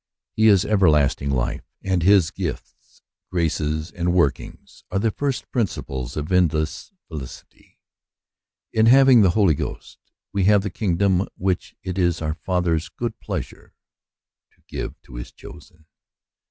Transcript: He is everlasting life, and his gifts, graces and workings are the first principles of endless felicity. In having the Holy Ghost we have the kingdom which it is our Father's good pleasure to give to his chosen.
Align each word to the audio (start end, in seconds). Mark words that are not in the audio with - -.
He 0.33 0.47
is 0.47 0.65
everlasting 0.65 1.29
life, 1.29 1.61
and 1.83 2.01
his 2.01 2.31
gifts, 2.31 3.03
graces 3.31 3.91
and 3.91 4.15
workings 4.15 4.83
are 4.89 4.97
the 4.97 5.11
first 5.11 5.51
principles 5.51 6.17
of 6.17 6.31
endless 6.31 6.91
felicity. 7.07 7.77
In 8.73 8.87
having 8.87 9.21
the 9.21 9.29
Holy 9.37 9.53
Ghost 9.53 9.99
we 10.33 10.45
have 10.45 10.63
the 10.63 10.71
kingdom 10.71 11.27
which 11.37 11.75
it 11.83 11.99
is 11.99 12.19
our 12.19 12.33
Father's 12.33 12.89
good 12.89 13.19
pleasure 13.19 13.75
to 14.53 14.63
give 14.67 14.99
to 15.03 15.17
his 15.17 15.31
chosen. 15.31 15.85